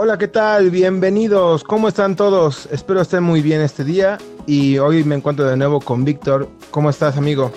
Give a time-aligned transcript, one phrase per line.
[0.00, 0.70] Hola, ¿qué tal?
[0.70, 1.64] Bienvenidos.
[1.64, 2.68] ¿Cómo están todos?
[2.70, 4.16] Espero estén muy bien este día
[4.46, 6.48] y hoy me encuentro de nuevo con Víctor.
[6.70, 7.50] ¿Cómo estás, amigo?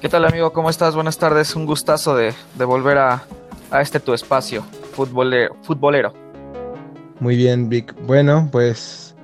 [0.00, 0.54] ¿Qué tal, amigo?
[0.54, 0.94] ¿Cómo estás?
[0.94, 1.54] Buenas tardes.
[1.54, 2.32] Un gustazo de,
[2.64, 3.22] volver a,
[3.78, 4.64] este tu espacio
[4.94, 6.14] futbolero, futbolero.
[7.20, 7.94] Muy bien, Vic.
[8.06, 9.14] Bueno, pues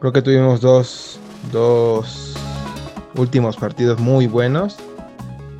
[0.00, 1.20] creo que tuvimos dos,
[1.52, 2.34] dos
[3.14, 4.78] últimos partidos muy buenos.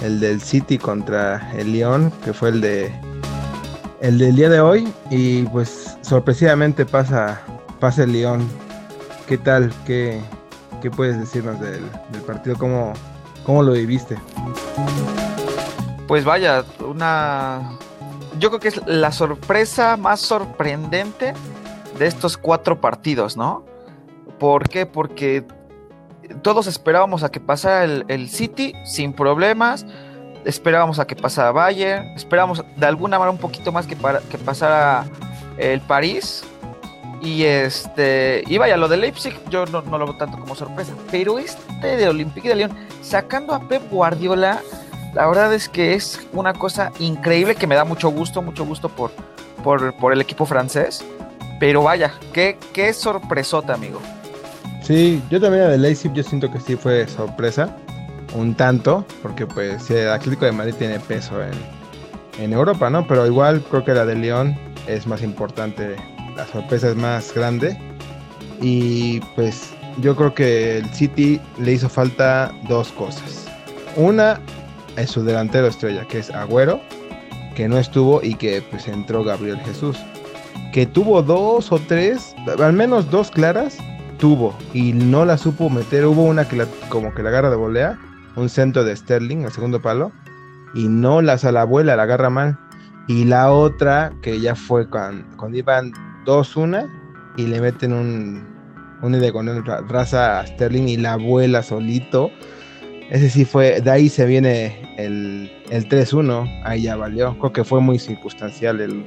[0.00, 2.92] El del City contra el León, que fue el de
[4.04, 7.40] el del día de hoy y pues sorpresivamente pasa,
[7.80, 8.46] pasa el León.
[9.26, 9.72] ¿Qué tal?
[9.86, 10.20] ¿Qué,
[10.82, 11.80] qué puedes decirnos del,
[12.26, 12.54] partido?
[12.58, 12.92] ¿Cómo,
[13.46, 14.18] ¿Cómo lo viviste?
[16.06, 17.78] Pues vaya, una...
[18.38, 21.32] Yo creo que es la sorpresa más sorprendente
[21.98, 23.64] de estos cuatro partidos, ¿no?
[24.38, 24.84] ¿Por qué?
[24.84, 25.46] Porque
[26.42, 29.86] todos esperábamos a que pasara el, el City sin problemas,
[30.44, 34.38] esperábamos a que pasara Bayern, esperábamos de alguna manera un poquito más que, para, que
[34.38, 35.04] pasara
[35.58, 36.44] el París.
[37.22, 41.38] Y este, y vaya, lo de Leipzig yo no, lo veo tanto como sorpresa, pero
[41.38, 44.60] este de Olympique de Lyon, sacando a Pep Guardiola,
[45.14, 48.90] la verdad es que es una cosa increíble que me da mucho gusto, mucho gusto
[48.90, 49.10] por,
[49.62, 51.02] por, por el equipo francés.
[51.60, 54.00] Pero vaya, qué, qué sorpresota, amigo.
[54.82, 57.74] Sí, yo también de Leipzig, yo siento que sí fue sorpresa
[58.34, 63.06] un tanto, porque pues el Atlético de Madrid tiene peso en, Europa, ¿no?
[63.06, 65.94] Pero igual creo que la de León es más importante,
[66.36, 67.78] la sorpresa es más grande.
[68.60, 73.46] Y pues yo creo que el City le hizo falta dos cosas.
[73.94, 74.40] Una
[74.96, 76.80] es su delantero estrella, que es Agüero,
[77.54, 79.96] que no estuvo y que pues entró Gabriel Jesús.
[80.72, 83.78] Que tuvo dos o tres, al menos dos claras,
[84.18, 86.04] tuvo y no la supo meter.
[86.04, 87.96] Hubo una que la, como que la agarra de volea
[88.36, 90.12] un centro de Sterling al segundo palo
[90.74, 92.58] y no las a la abuela, la agarra mal.
[93.06, 95.92] Y la otra, que ya fue cuando, iban
[96.24, 96.88] 2-1
[97.36, 98.46] y le meten un,
[99.02, 102.30] un con raza a Sterling y la abuela solito.
[103.10, 107.38] Ese sí fue, de ahí se viene el, el 3-1, ahí ya valió.
[107.38, 109.04] Creo que fue muy circunstancial el,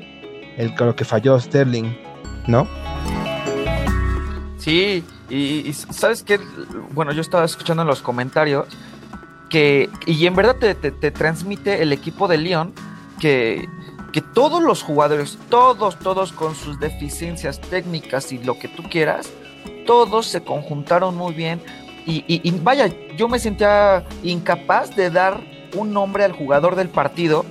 [0.57, 1.95] el que falló Sterling,
[2.47, 2.67] ¿no?
[4.57, 6.39] Sí, y, sabes que,
[6.93, 8.67] bueno, yo estaba escuchando los comentarios
[9.49, 12.73] que, y en verdad te, te, transmite el equipo de León
[13.19, 13.67] que,
[14.11, 19.29] que todos los jugadores, todos, todos con sus deficiencias técnicas y lo que tú quieras,
[19.85, 21.61] todos se conjuntaron muy bien.
[22.09, 25.41] Y, vaya, yo me sentía incapaz de dar
[25.75, 27.43] un nombre al jugador del partido,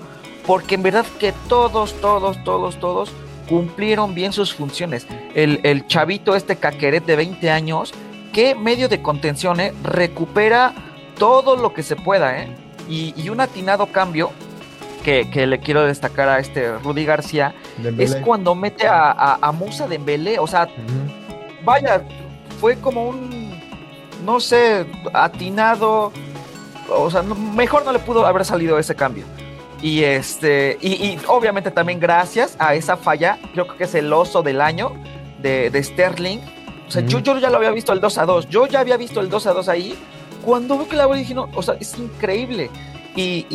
[0.47, 3.13] porque en verdad que todos, todos, todos, todos
[3.51, 5.07] cumplieron bien sus funciones.
[5.35, 7.93] El, el chavito, este caqueret de 20 años,
[8.33, 9.75] que medio de contención, ¿eh?
[9.83, 10.75] recupera
[11.19, 12.49] todo lo que se pueda, ¿eh?
[12.89, 14.31] Y, un atinado cambio
[15.03, 17.55] que, le quiero destacar a este Rudy García
[17.99, 20.69] es cuando mete a, a, Musa Dembélé, o sea,
[21.65, 22.03] vaya,
[22.61, 23.61] fue como un,
[24.25, 26.13] no sé, atinado,
[26.89, 29.25] o sea, mejor no le pudo haber salido ese cambio.
[29.83, 34.61] Y este, y, obviamente también gracias a esa falla, creo que es el oso del
[34.61, 34.93] año
[35.41, 36.39] de, Sterling.
[36.89, 38.49] O sea, yo, yo ya lo había visto el 2 a 2.
[38.49, 39.99] Yo ya había visto el 2 a 2 ahí
[40.47, 42.71] cuando veo que la dije, no, o sea, es increíble.
[43.17, 43.47] Y,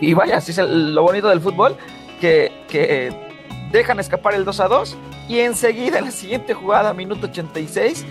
[0.00, 1.76] y, vaya, así es lo bonito del fútbol,
[2.20, 3.10] que, que
[3.72, 4.96] dejan escapar el 2 a 2
[5.30, 8.04] y enseguida en la siguiente jugada, minuto 86,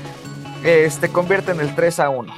[0.64, 2.34] este, convierten el 3 a 1.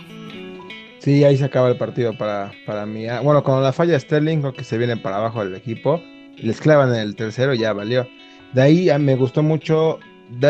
[1.00, 3.08] Sí, ahí se acaba el partido para, para mí.
[3.08, 6.02] Ah, bueno, con la falla Sterling, creo que se viene para abajo del equipo.
[6.36, 8.06] Les clavan el tercero, ya valió.
[8.52, 10.00] De ahí ah, me gustó mucho.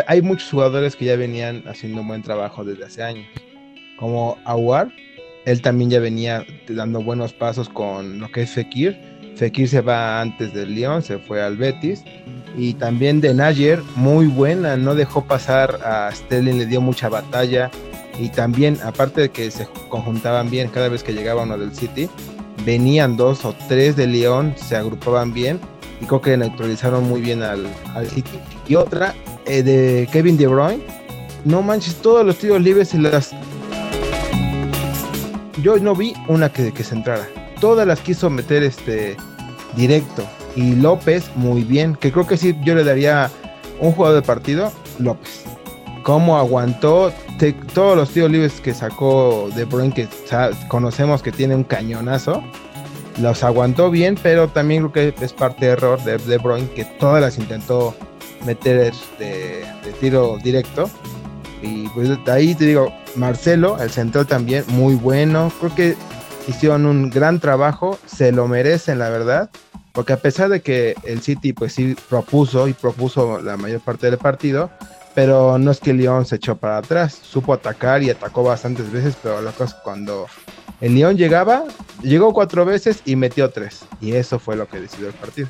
[0.08, 3.28] hay muchos jugadores que ya venían haciendo un buen trabajo desde hace años.
[4.00, 4.92] Como Aguar,
[5.48, 9.00] él también ya venía dando buenos pasos con lo que es Fekir.
[9.38, 12.04] Fekir se va antes del León, se fue al Betis.
[12.58, 17.72] Y también de Nayer, muy buena, no dejó pasar a Sterling, le dio mucha batalla.
[18.20, 22.10] Y también, aparte de que se conjuntaban bien cada vez que llegaba uno del City,
[22.66, 25.62] venían dos o tres de León, se agrupaban bien
[26.02, 27.66] y creo que neutralizaron muy bien al,
[28.10, 28.38] City.
[28.68, 29.16] Y otra
[29.46, 30.84] eh, de Kevin De Bruyne,
[31.46, 33.34] no manches, todos los tiros libres se las
[35.62, 37.28] yo no vi una que, se entrara.
[37.60, 39.18] Todas las quiso meter este
[39.76, 40.24] directo.
[40.56, 41.96] Y López, muy bien.
[41.96, 43.30] Que creo que sí, yo le daría
[43.80, 45.44] un jugador de partido, López.
[46.04, 47.12] Cómo aguantó
[47.74, 50.08] todos los tiros libres que sacó De Bruyne, que
[50.68, 52.44] conocemos que tiene un cañonazo.
[53.22, 57.22] Los aguantó bien, pero también creo que es parte de error de De que todas
[57.22, 57.96] las intentó
[58.46, 60.90] meter de, de tiro directo.
[61.62, 65.52] Y pues ahí te digo, Marcelo, el central también, muy bueno.
[65.60, 65.96] Creo que
[66.48, 69.50] hicieron un gran trabajo, se lo merecen, la verdad.
[69.92, 74.12] porque a pesar de que el City pues sí propuso y propuso la mayor parte
[74.12, 74.70] del partido,
[75.16, 79.18] pero no es que León se echó para atrás, supo atacar y atacó bastantes veces,
[79.24, 80.28] pero la cosa cuando
[80.82, 81.64] el León llegaba,
[82.04, 85.48] llegó cuatro veces y metió tres, y eso fue lo que decidió el partido.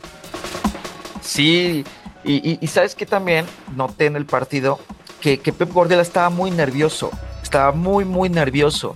[1.21, 1.83] Sí,
[2.23, 4.79] y, sabes que también noté en el partido
[5.19, 7.11] que, que Pep Guardiola estaba muy nervioso,
[7.47, 8.95] estaba muy, muy nervioso.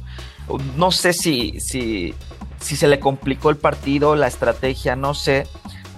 [0.75, 2.13] No sé si, si,
[2.59, 5.48] se le complicó el partido, la estrategia, no sé,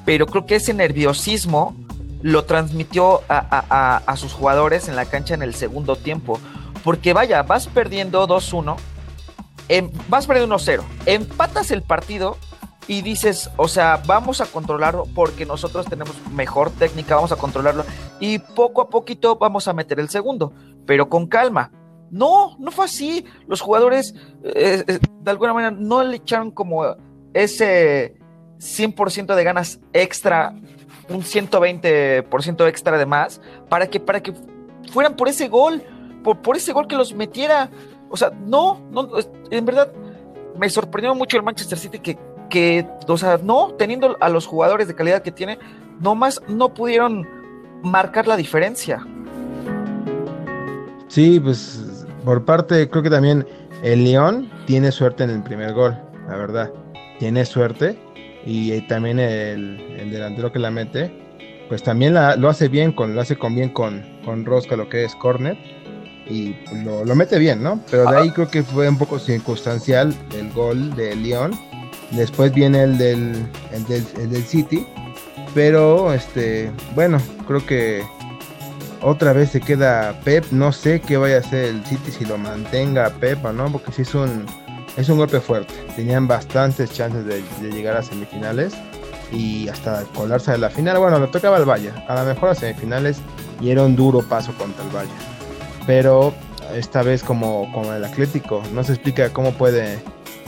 [0.05, 1.75] pero creo que ese nerviosismo
[2.21, 6.39] lo transmitió a, sus jugadores en la cancha en el segundo tiempo.
[6.83, 8.75] Porque vaya, vas perdiendo 2-1,
[9.69, 12.38] em, vas perdiendo 1-0, empatas el partido
[12.88, 17.85] y dices, o sea, vamos a controlarlo porque nosotros tenemos mejor técnica, vamos a controlarlo
[18.19, 20.53] y poco a poquito vamos a meter el segundo,
[20.85, 21.71] pero con calma.
[22.13, 23.25] No, no fue así.
[23.48, 24.13] Los jugadores,
[24.44, 26.95] eh, de alguna manera, no le echaron como
[27.33, 28.15] ese
[28.60, 30.54] 100% de ganas extra,
[31.10, 34.31] un 120% extra de más, para que, para que
[34.92, 35.81] fueran por ese gol,
[36.24, 37.71] por, por ese gol que los metiera.
[38.12, 39.09] O sea, no, no,
[39.50, 39.92] en verdad,
[40.56, 44.88] me sorprendió mucho el Manchester City que, que, o sea, no, teniendo a los jugadores
[44.88, 45.57] de calidad que tiene,
[46.00, 47.27] nomás no pudieron
[47.81, 49.04] marcar la diferencia.
[51.07, 51.93] Sí, pues
[52.23, 53.45] por parte, creo que también
[53.83, 55.97] el León tiene suerte en el primer gol,
[56.27, 56.71] la verdad.
[57.19, 57.97] Tiene suerte.
[58.45, 59.77] Y también el,
[60.11, 61.11] delantero que la mete,
[61.69, 65.05] pues también lo hace bien, con, lo hace con bien con, con Rosca, lo que
[65.05, 65.57] es Cornet.
[66.29, 67.81] Y lo, lo mete bien, ¿no?
[67.91, 71.51] Pero de ahí creo que fue un poco circunstancial el gol de León.
[72.11, 74.85] Después viene el del, el del, el del City.
[75.53, 77.17] Pero, este, bueno,
[77.47, 78.03] creo que
[79.03, 80.45] otra vez se queda Pep.
[80.51, 83.91] No sé qué vaya a hacer el City si lo mantenga Pep o no, porque
[83.91, 84.45] sí es un,
[84.97, 85.73] es un golpe fuerte.
[85.95, 88.73] Tenían bastantes chances de, llegar a semifinales
[89.31, 90.97] y hasta colarse a la final.
[91.00, 93.19] Bueno, le tocaba al Valle, a lo mejor a semifinales
[93.59, 95.11] y era un duro paso contra el Valle.
[95.85, 96.33] Pero
[96.73, 99.99] esta vez como, como el Atlético, no se explica cómo puede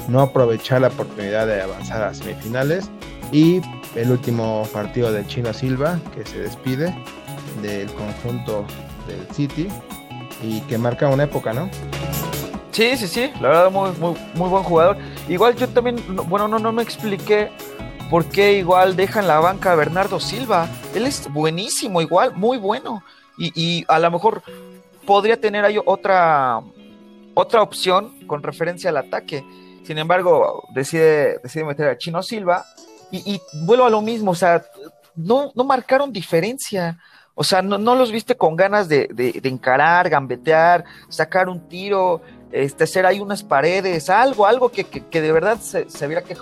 [0.07, 2.89] no aprovechar la oportunidad de avanzar a semifinales.
[3.31, 3.61] Y
[3.95, 6.95] el último partido de Chino Silva, que se despide,
[7.61, 8.65] del conjunto
[9.07, 9.67] del City
[10.41, 11.69] y que marca una época, ¿no?
[12.71, 14.97] Sí, sí, sí, la verdad muy, muy, muy buen jugador.
[15.29, 15.97] Igual yo también,
[16.27, 17.49] bueno, no, no me expliqué
[18.09, 20.67] por qué igual dejan la banca a Bernardo Silva.
[20.93, 23.01] Él es buenísimo, igual, muy bueno.
[23.37, 24.43] Y, y a lo mejor
[25.05, 26.61] podría tener ahí otra,
[27.33, 29.45] otra opción con referencia al ataque.
[29.83, 32.65] Sin embargo, decide, decide meter a Chino Silva
[33.11, 34.65] y, vuelvo a lo mismo, o sea,
[35.15, 36.97] no, no marcaron diferencia.
[37.37, 39.09] O sea, no, los viste con ganas de,
[39.43, 42.21] encarar, gambetear, sacar un tiro,
[42.51, 46.37] este, hacer ahí unas paredes, algo, algo que, de verdad se, se viera que,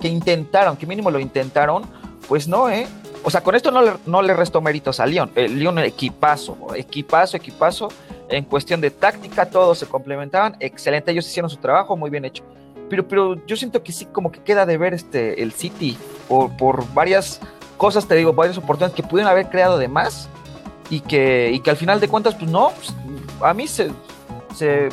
[0.00, 1.82] que, intentaron, que mínimo lo intentaron,
[2.26, 2.86] pues no, ¿eh?
[3.22, 5.30] O sea, con esto no le, no le restó méritos a León.
[5.34, 7.88] El León equipazo, equipazo, equipazo.
[8.30, 10.56] En cuestión de táctica, todos se complementaban.
[10.60, 12.44] Excelente, ellos hicieron su trabajo, muy bien hecho.
[12.88, 15.98] Pero, pero yo siento que sí, como que queda de ver este, el City
[16.28, 17.40] por, por varias
[17.80, 20.28] cosas, te digo, varias oportunidades que pudieron haber creado de más
[20.90, 22.94] y que, y que al final de cuentas, pues no, pues,
[23.40, 23.90] a mí se,
[24.54, 24.90] se,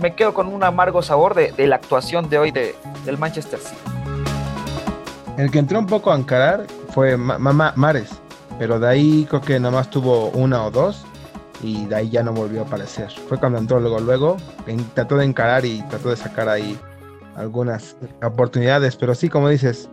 [0.00, 3.80] me quedo con un amargo sabor de, la actuación de hoy de, del Manchester City.
[5.38, 8.10] El que entró un poco a encarar fue Mamá Mares,
[8.60, 11.04] pero de ahí creo que nada más tuvo una o dos
[11.64, 13.10] y de ahí ya no volvió a aparecer.
[13.28, 14.36] Fue cuando entró luego, luego,
[14.94, 16.78] trató de encarar y trató de sacar ahí
[17.34, 19.88] algunas oportunidades, pero sí, como dices,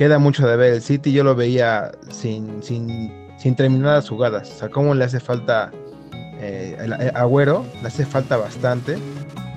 [0.00, 0.72] queda mucho de ver.
[0.72, 4.50] El City yo lo veía sin, sin, sin terminar las jugadas.
[4.50, 5.70] O sea, cómo le hace falta
[6.40, 8.96] eh, Agüero, le hace falta bastante.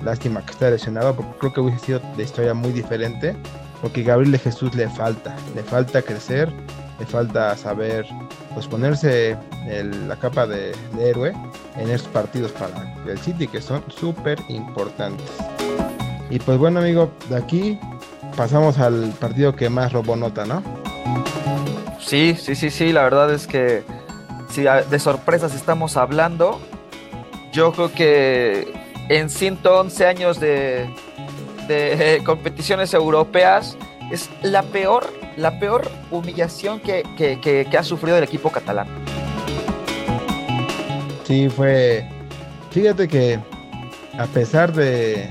[0.02, 3.34] Lástima que está lesionado, porque creo que hubiese sido de historia muy diferente.
[3.80, 6.52] Porque Gabriel de Jesús le falta, le falta crecer,
[7.00, 8.04] le falta saber
[8.52, 9.38] pues ponerse
[10.06, 11.32] la capa de, de, héroe
[11.78, 15.26] en estos partidos para el City que son súper importantes.
[16.28, 17.78] Y pues bueno amigo, de aquí
[18.36, 20.62] pasamos al partido que más robó nota, ¿no?
[22.00, 23.82] Sí, sí, sí, sí, la verdad es que
[24.50, 26.60] si de sorpresas estamos hablando,
[27.52, 28.72] yo creo que
[29.08, 30.88] en 111 años de,
[32.24, 33.76] competiciones europeas
[34.10, 38.86] es la peor, la peor humillación que, que ha sufrido el equipo catalán.
[41.24, 42.06] Sí, fue.
[42.70, 43.38] Fíjate que
[44.18, 45.30] a pesar de,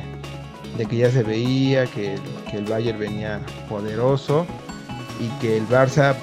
[0.78, 2.16] de que ya se veía que,
[2.58, 4.46] el Bayern venía poderoso
[5.20, 6.16] y que el Barça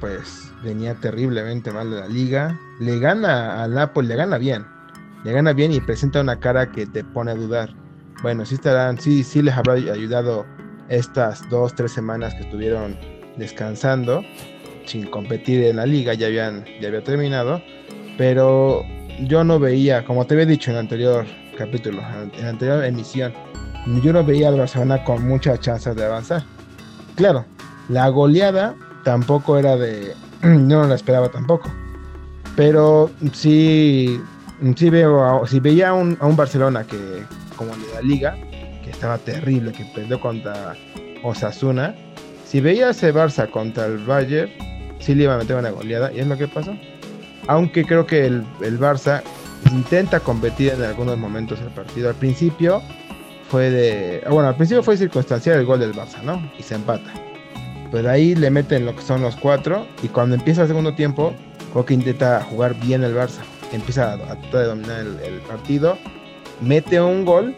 [0.00, 2.58] pues venía terriblemente mal de la liga.
[2.80, 4.64] Le gana al Napoli, le gana bien,
[5.24, 7.74] le gana bien y presenta una cara que te pone a dudar.
[8.22, 10.46] Bueno, sí estarán, sí, sí les habrá ayudado
[10.88, 12.96] estas dos, tres semanas que estuvieron
[13.36, 14.22] descansando,
[14.86, 17.62] sin competir en la liga, ya, habían, ya había terminado,
[18.16, 18.84] pero
[19.20, 21.26] yo no veía, como te había dicho en el anterior
[21.56, 22.02] capítulo,
[22.36, 23.32] en la anterior emisión,
[23.96, 26.42] yo no veía al Barcelona con muchas chances de avanzar.
[27.16, 27.44] Claro,
[27.88, 31.70] la goleada tampoco era de, no la esperaba tampoco,
[32.56, 34.20] pero sí,
[34.76, 37.24] sí veo, si veía a un, a Barcelona que,
[37.56, 38.36] como de la liga,
[38.84, 40.74] que estaba terrible, que perdió contra
[41.22, 41.94] Osasuna,
[42.44, 44.50] si veía ese Barça contra el Bayern,
[45.00, 46.74] sí le iba a meter una goleada, y es lo que pasó.
[47.46, 49.22] Aunque creo que el, el Barça
[49.72, 52.08] intenta competir en algunos momentos el partido.
[52.08, 52.82] Al principio
[53.48, 54.22] fue de.
[54.30, 56.50] Bueno, al principio fue circunstancial el gol del Barça, ¿no?
[56.58, 57.10] Y se empata.
[57.90, 59.86] Pero ahí le meten lo que son los cuatro.
[60.02, 61.34] Y cuando empieza el segundo tiempo,
[61.72, 63.40] creo que intenta jugar bien el Barça.
[63.72, 65.96] Empieza a, tratar de dominar el, partido.
[66.60, 67.54] Mete un gol.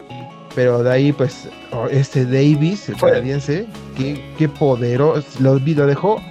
[0.53, 1.47] Pero de ahí, pues,
[1.91, 5.25] este Davis, el canadiense, qué, qué poderoso.
[5.39, 6.21] Lo, lo dejó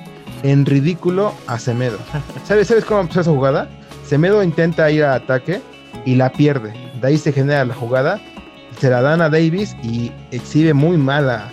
[0.42, 1.98] en ridículo a Semedo.
[2.44, 3.68] ¿Sabes, ¿Sabes cómo empezó esa jugada?
[4.04, 5.62] Semedo intenta ir a ataque
[6.04, 6.72] y la pierde.
[7.00, 8.20] De ahí se genera la jugada.
[8.78, 11.52] Se la dan a Davis y exhibe muy mal a,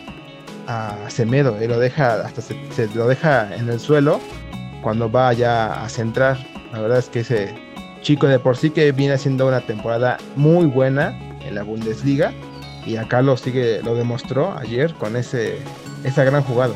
[1.08, 1.64] Semedo.
[1.64, 2.56] Y lo deja, hasta se,
[2.94, 4.20] lo deja en el suelo
[4.82, 6.38] cuando va ya a centrar.
[6.74, 7.56] La verdad es que ese
[8.02, 12.34] chico de por sí que viene haciendo una temporada muy buena en la Bundesliga.
[12.86, 15.58] Y acá lo sigue, lo demostró ayer con ese,
[16.04, 16.76] esa gran jugada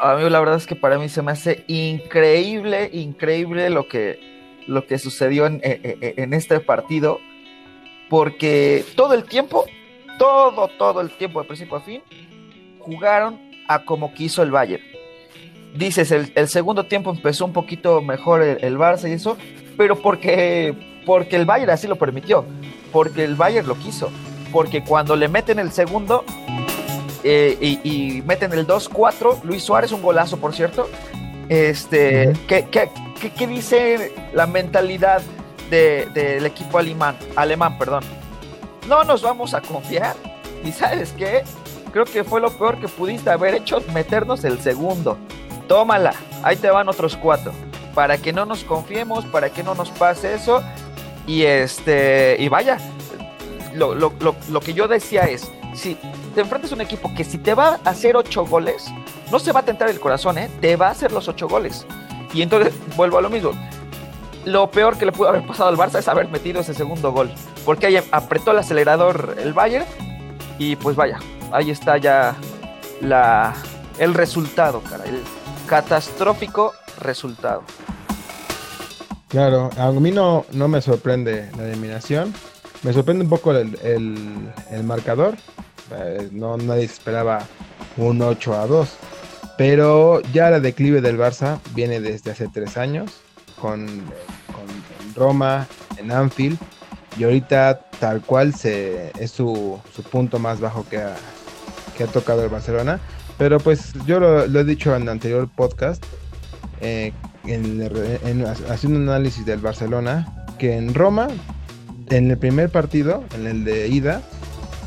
[0.00, 4.18] a, mí la verdad es que para mí se me hace increíble, increíble lo que,
[4.66, 7.20] lo que sucedió en, en, este partido,
[8.08, 9.64] porque todo el tiempo,
[10.18, 12.02] todo, todo el tiempo, de principio a fin,
[12.80, 14.82] jugaron a como quiso el Bayern.
[15.74, 19.36] Dices, el, segundo tiempo empezó un poquito mejor el, el, Barça y eso,
[19.76, 22.44] pero porque, porque el Bayern así lo permitió,
[22.92, 24.10] porque el Bayern lo quiso,
[24.52, 26.24] porque cuando le meten el segundo,
[27.26, 29.42] eh, y, meten el 2-4.
[29.44, 30.88] Luis Suárez, un golazo, por cierto.
[31.48, 35.22] Este, ¿qué, dice la mentalidad
[35.74, 37.16] del equipo alemán?
[37.36, 38.04] Alemán, perdón.
[38.88, 40.16] No nos vamos a confiar.
[40.64, 41.44] ¿Y sabes qué?
[41.92, 45.16] Creo que fue lo peor que pudiste haber hecho, meternos el segundo.
[45.68, 47.52] Tómala, ahí te van otros cuatro.
[47.94, 50.62] Para que no nos confiemos, para que no nos pase eso.
[51.26, 52.78] Y este, y vaya,
[53.74, 54.12] lo, lo,
[54.48, 55.96] lo que yo decía es, si
[56.34, 58.86] te enfrentas a un equipo que si te va a hacer ocho goles,
[59.30, 60.50] no se va a tentar el corazón, ¿eh?
[60.60, 61.86] te va a hacer los ocho goles.
[62.32, 63.52] Y entonces vuelvo a lo mismo.
[64.44, 67.32] Lo peor que le pudo haber pasado al Barça es haber metido ese segundo gol,
[67.64, 69.86] porque ahí apretó el acelerador el Bayern
[70.58, 71.18] y pues vaya,
[71.52, 72.36] ahí está ya
[73.00, 73.54] la,
[73.98, 75.20] el resultado, cara, el
[75.66, 77.62] catastrófico resultado.
[79.28, 82.32] Claro, a mí no, no me sorprende la eliminación.
[82.82, 85.36] Me sorprende un poco el, el marcador,
[85.90, 87.46] eh, no nadie esperaba
[87.96, 88.88] un 8 a 2.
[89.56, 93.20] Pero ya la declive del Barça viene desde hace tres años,
[93.60, 94.02] con,
[95.14, 95.66] Roma,
[95.96, 96.58] en Anfield,
[97.18, 99.80] y ahorita tal cual se, es su,
[100.10, 101.14] punto más bajo que ha,
[101.96, 103.00] que ha tocado el Barcelona.
[103.38, 106.04] Pero pues yo lo, he dicho en el anterior podcast,
[106.80, 107.12] eh,
[108.68, 111.28] haciendo un análisis del Barcelona, que en Roma,
[112.10, 114.22] en el primer partido, en el de ida,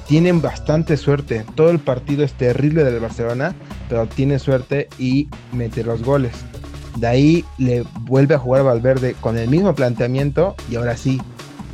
[0.07, 1.45] tienen bastante suerte.
[1.55, 3.53] Todo el partido es terrible del Barcelona,
[3.89, 6.33] pero tiene suerte y mete los goles.
[6.99, 11.21] De ahí le vuelve a jugar Valverde con el mismo planteamiento y ahora sí,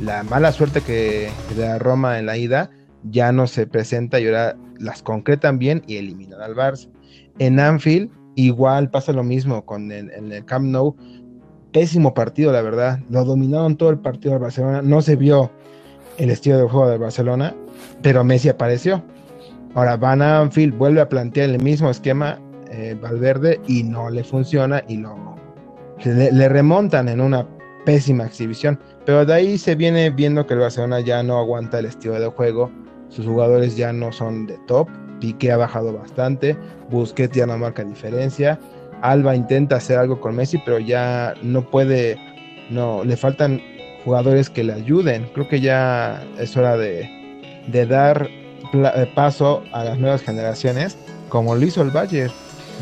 [0.00, 2.70] la mala suerte que da Roma en la ida
[3.10, 6.88] ya no se presenta y ahora las concretan bien y eliminan al Barça.
[7.38, 10.96] En Anfield igual pasa lo mismo con el, en el Camp Nou.
[11.72, 13.00] Pésimo partido, la verdad.
[13.10, 14.80] Lo dominaron todo el partido del Barcelona.
[14.82, 15.50] No se vio
[16.18, 17.54] el estilo de juego del Barcelona
[18.02, 19.02] pero Messi apareció.
[19.74, 22.38] Ahora Van Anfield vuelve a plantear el mismo esquema
[22.76, 25.36] eh, Valverde y no le funciona y lo
[26.04, 27.46] le, remontan en una
[27.84, 28.80] pésima exhibición.
[29.06, 32.26] Pero de ahí se viene viendo que el Barcelona ya no aguanta el estilo de
[32.26, 32.70] juego,
[33.10, 34.88] sus jugadores ya no son de top,
[35.20, 36.56] Piqué ha bajado bastante,
[36.90, 38.58] Busquets ya no marca diferencia,
[39.02, 42.18] Alba intenta hacer algo con Messi, pero ya no puede,
[42.70, 43.62] no, le faltan
[44.04, 45.30] jugadores que le ayuden.
[45.32, 47.08] Creo que ya es hora de,
[47.68, 48.28] de dar
[49.14, 50.96] paso a las nuevas generaciones,
[51.28, 52.32] como lo hizo el Bayern.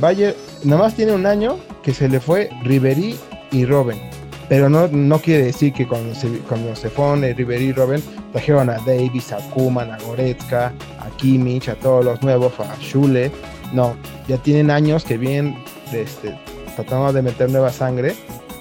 [0.01, 0.35] Bayern
[0.65, 3.17] más tiene un año que se le fue Ribery
[3.51, 4.01] y Robben.
[4.49, 8.69] Pero no, no quiere decir que cuando se, cuando se fueron Ribery y Robben trajeron
[8.71, 13.31] a Davis, a Kuman, a Goretzka, a Kimmich, a todos los nuevos, a Schule.
[13.73, 13.97] No,
[14.29, 15.57] ya tienen años que vienen
[15.93, 16.37] este,
[16.77, 18.15] tratando de meter nueva sangre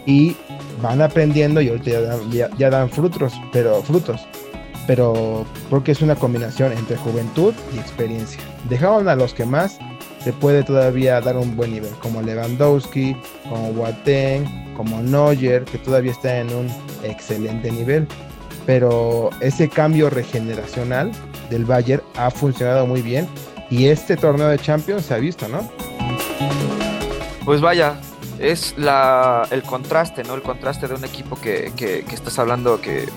[0.06, 0.36] y
[0.82, 4.22] van aprendiendo y ya ya dan frutos, pero frutos
[4.88, 8.42] pero creo es una combinación entre juventud y experiencia.
[8.70, 9.80] Dejaron a los que más
[10.24, 13.16] se puede todavía dar un buen nivel, como Lewandowski,
[13.50, 16.68] como Boateng, como Neuer, que todavía está en un
[17.04, 18.08] excelente nivel.
[18.66, 21.12] Pero ese cambio regeneracional
[21.50, 23.28] del Bayern ha funcionado muy bien
[23.70, 25.70] y este torneo de Champions se ha visto, ¿no?
[27.44, 27.96] Pues vaya,
[28.38, 30.36] es la, el contraste, ¿no?
[30.36, 33.08] El contraste de un equipo que, que, que estás hablando que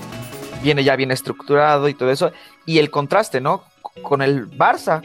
[0.63, 2.31] viene ya bien estructurado y todo eso,
[2.65, 3.63] y el contraste, ¿no?
[4.01, 5.03] Con el Barça,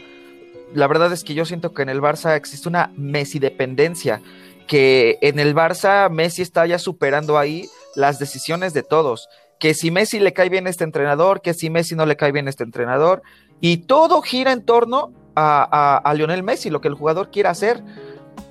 [0.73, 4.21] la verdad es que yo siento que en el Barça existe una Messi dependencia,
[4.67, 9.27] que en el Barça Messi está ya superando ahí las decisiones de todos,
[9.59, 12.47] que si Messi le cae bien este entrenador, que si Messi no le cae bien
[12.47, 13.21] este entrenador,
[13.59, 17.81] y todo gira en torno a, a, Lionel Messi, lo que el jugador quiera hacer.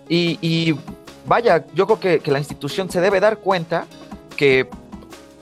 [0.09, 0.79] Y, y
[1.27, 3.87] vaya, yo creo que, que, la institución se debe dar cuenta
[4.37, 4.69] que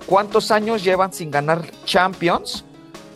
[0.06, 2.64] cuántos años llevan sin ganar Champions,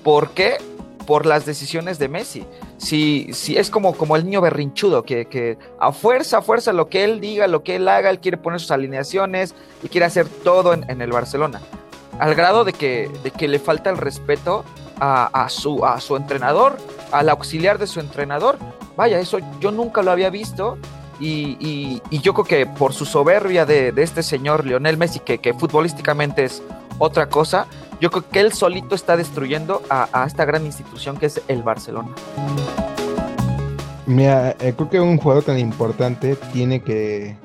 [0.05, 0.59] ¿por qué?
[1.07, 2.47] Por las decisiones de Messi
[2.83, 6.89] si, si es como, como el niño berrinchudo, que, que, a fuerza, a fuerza, lo
[6.89, 10.27] que él diga, lo que él haga, él quiere poner sus alineaciones y quiere hacer
[10.27, 11.61] todo en, en el Barcelona.
[12.19, 14.65] Al grado de que, de que le falta el respeto
[14.99, 16.77] a, a, su, a su entrenador,
[17.13, 18.59] al auxiliar de su entrenador.
[18.97, 20.77] Vaya, eso yo nunca lo había visto.
[21.21, 25.21] Y, y, y yo creo que por su soberbia de, de este señor Lionel Messi,
[25.21, 26.63] que, que futbolísticamente es
[26.99, 27.67] otra cosa,
[28.03, 32.09] yo creo que él solito está destruyendo a, esta gran institución que es el Barcelona.
[34.07, 37.37] Mira, eh, creo que un jugador tan importante tiene que,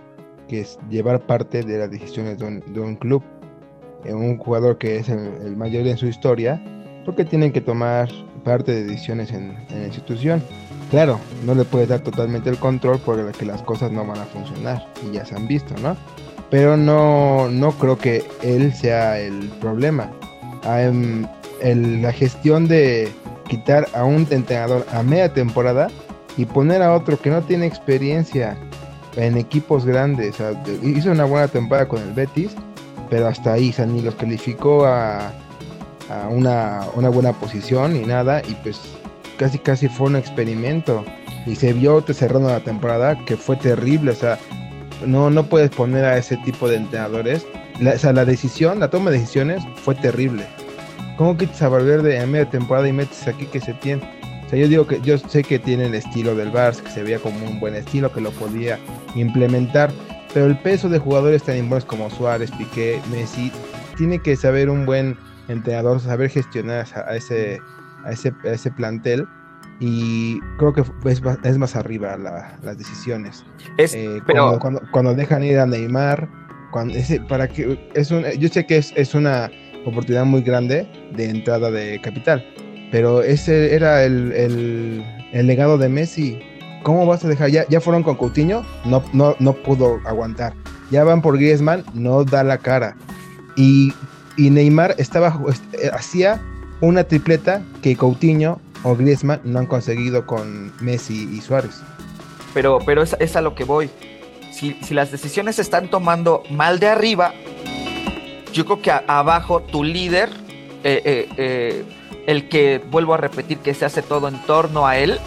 [0.47, 3.21] que llevar parte de las decisiones de un, club.
[4.03, 6.59] Eh, un jugador que es el, mayor en su historia,
[7.05, 8.09] porque tienen que tomar
[8.43, 10.41] parte de decisiones en, en, la institución.
[10.89, 14.87] Claro, no le puedes dar totalmente el control porque las cosas no van a funcionar
[15.05, 15.95] y ya se han visto, ¿no?
[16.49, 20.09] Pero no, no creo que él sea el problema
[20.67, 23.09] el, la gestión de
[23.47, 25.87] quitar a un entrenador a media temporada
[26.37, 28.57] y poner a otro que no tiene experiencia
[29.15, 30.35] en equipos grandes.
[30.83, 32.51] Hizo una buena temporada con el Betis,
[33.09, 35.31] pero hasta ahí, o sea, ni los calificó a,
[36.29, 38.79] una, una, buena posición y nada, y pues
[39.37, 41.03] casi casi fue un experimento.
[41.45, 44.37] Y se vio cerrando la temporada que fue terrible, o sea,
[45.05, 47.45] no, no puedes poner a ese tipo de entrenadores
[47.79, 50.45] la, la decisión, la toma de decisiones fue terrible.
[51.17, 54.03] ¿Cómo quitas a Valverde en media temporada y metes aquí que se tiene?
[54.45, 57.03] O sea, yo digo que yo sé que tiene el estilo del Barça, que se
[57.03, 58.79] veía como un buen estilo, que lo podía
[59.15, 59.91] implementar,
[60.33, 63.51] pero el peso de jugadores tan buenos como Suárez, Piqué, Messi,
[63.97, 67.59] tiene que saber un buen entrenador, saber gestionar a ese,
[68.05, 69.27] a ese, a ese plantel
[69.79, 73.45] y creo que es, es más arriba la, las decisiones.
[73.77, 74.43] Es, eh, pero...
[74.43, 76.27] cuando, cuando, cuando, dejan ir a Neymar,
[76.71, 79.51] cuando ese, para que es un, yo sé que es, es, una
[79.85, 82.43] oportunidad muy grande de entrada de capital,
[82.91, 86.39] pero ese era el, el, el legado de Messi.
[86.83, 87.49] ¿Cómo vas a dejar?
[87.49, 90.53] Ya, ya fueron con Coutinho, no, no, no pudo aguantar.
[90.89, 92.95] Ya van por Griezmann, no da la cara.
[93.57, 93.93] Y,
[94.37, 95.37] y Neymar estaba
[95.93, 96.41] hacía
[96.79, 101.81] una tripleta que Coutinho o Griezmann no han conseguido con Messi y Suárez.
[102.53, 103.89] Pero, pero es, a lo que voy
[104.51, 107.33] si, si, las decisiones se están tomando mal de arriba,
[108.53, 110.29] yo creo que abajo tu líder,
[110.83, 111.85] eh, eh, eh,
[112.25, 115.19] el que vuelvo a repetir que se hace todo en torno a él,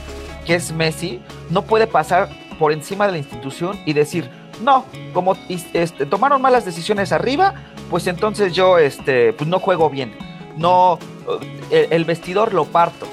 [0.46, 1.20] que es Messi,
[1.50, 4.28] no puede pasar por encima de la institución y decir,
[4.64, 7.54] no, como este, tomaron malas decisiones arriba,
[7.88, 10.12] pues entonces yo este, pues no juego bien.
[10.56, 10.98] No,
[11.70, 13.06] el vestidor lo parto.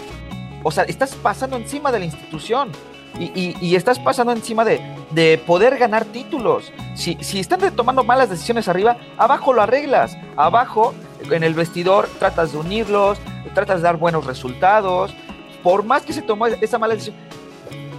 [0.68, 2.74] O sea, estás pasando encima de la institución.
[3.18, 6.74] Y, y, estás pasando encima de, de poder ganar títulos.
[6.94, 10.18] Si, si, están tomando malas decisiones arriba, abajo lo arreglas.
[10.36, 10.94] Abajo,
[11.32, 13.18] en el vestidor, tratas de unirlos,
[13.54, 15.16] tratas de dar buenos resultados.
[15.64, 17.16] Por más que se tomó esa mala decisión,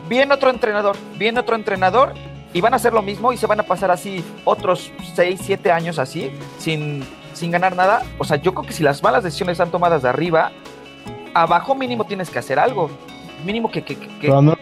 [0.06, 2.12] viene otro entrenador, viene otro entrenador
[2.52, 5.72] y van a hacer lo mismo y se van a pasar así otros 6, 7
[5.72, 7.02] años así, sin,
[7.32, 8.02] sin ganar nada.
[8.18, 10.52] O sea, yo creo que si las malas decisiones están tomadas de arriba,
[11.42, 12.90] abajo mínimo tienes que hacer algo
[13.44, 13.82] mínimo que...
[13.82, 14.56] que, que pero, no,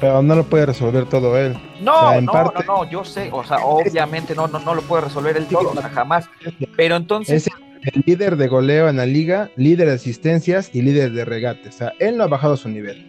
[0.00, 1.56] pero, no, lo puede resolver todo él.
[1.80, 2.64] No, o sea, no, parte...
[2.66, 5.70] no, no, yo sé, o sea, obviamente no, no, no lo puede resolver él todo,
[5.70, 6.28] o sea, jamás.
[6.76, 7.46] Pero entonces...
[7.46, 11.70] Es el líder de goleo en la liga, líder de asistencias y líder de regate.
[11.70, 13.06] O sea, él no ha bajado su nivel.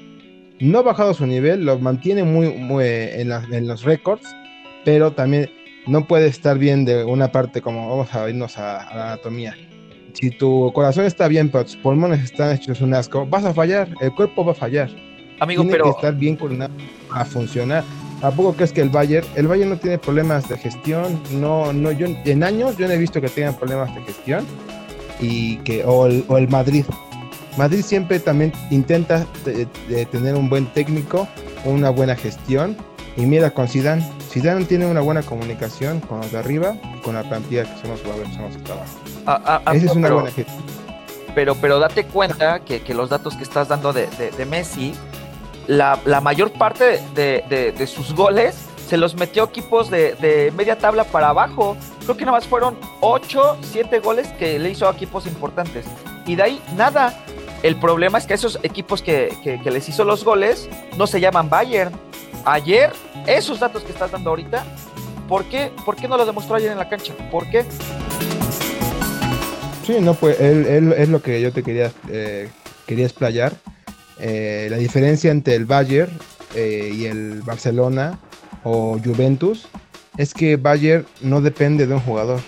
[0.61, 4.23] No ha bajado su nivel, lo mantiene muy, muy en, la, en los récords,
[4.85, 5.49] pero también
[5.87, 9.57] no puede estar bien de una parte como vamos a irnos a, a la anatomía
[10.13, 13.89] si tu corazón está bien, pero tus pulmones están hechos un asco, vas a fallar,
[14.01, 14.89] el cuerpo va a fallar.
[15.39, 15.85] Amigo, tiene pero.
[15.85, 16.73] que estar bien coordinado
[17.11, 17.83] a funcionar.
[18.21, 21.19] ¿A poco crees que el Bayern, el Bayern no tiene problemas de gestión?
[21.31, 24.45] No, no, yo en años yo no he visto que tengan problemas de gestión
[25.19, 26.85] y que, o el, o el Madrid.
[27.57, 31.27] Madrid siempre también intenta de, de tener un buen técnico,
[31.65, 32.77] una buena gestión.
[33.17, 37.23] Y mira con Zidane, Zidane tiene una buena comunicación con los de arriba, con la
[37.23, 39.00] plantilla que son los jugadores son los de abajo.
[39.25, 40.63] Ah, ah, ah, Esa es una buena gestión.
[41.33, 44.93] Pero, pero date cuenta que, que los datos que estás dando de, de, Messi,
[45.67, 48.55] la, la, mayor parte de, de, sus goles
[48.87, 51.77] se los metió equipos de, media tabla para abajo.
[52.03, 55.85] Creo que nada más fueron 8, 7 goles que le hizo a equipos importantes.
[56.25, 57.17] Y de ahí nada.
[57.63, 61.47] El problema es que esos equipos que, que, les hizo los goles no se llaman
[61.47, 61.93] Bayern.
[62.43, 62.91] Ayer,
[63.27, 64.65] esos datos que estás dando ahorita,
[65.29, 67.13] ¿por qué, ¿por qué no los demostró ayer en la cancha?
[67.29, 67.63] ¿Por qué?
[69.91, 72.47] Sí, no, pues él, es lo que yo te quería, eh,
[72.87, 73.51] quería explayar.
[74.19, 76.09] Eh, la diferencia entre el Bayern
[76.55, 78.17] eh, y el Barcelona
[78.63, 79.67] o Juventus
[80.15, 82.39] es que Bayern no depende de un jugador.